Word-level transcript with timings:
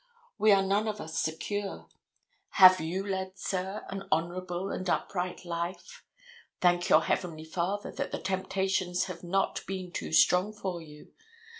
We 0.39 0.51
are 0.51 0.63
none 0.63 0.87
of 0.87 0.99
us 0.99 1.19
secure. 1.19 1.87
Have 2.53 2.79
you 2.81 3.05
led, 3.07 3.37
sir, 3.37 3.85
an 3.87 4.07
honorable, 4.11 4.71
an 4.71 4.89
upright 4.89 5.45
life? 5.45 6.03
Thank 6.59 6.89
your 6.89 7.03
Heavenly 7.03 7.45
Father 7.45 7.91
that 7.91 8.11
the 8.11 8.17
temptations 8.17 9.03
have 9.03 9.21
not 9.23 9.63
been 9.67 9.91
too 9.91 10.11
strong 10.11 10.53
for 10.53 10.81
you. 10.81 11.13